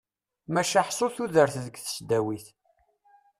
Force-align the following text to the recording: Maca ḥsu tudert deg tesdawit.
Maca 0.53 0.81
ḥsu 0.87 1.07
tudert 1.15 1.55
deg 1.65 1.75
tesdawit. 1.77 2.45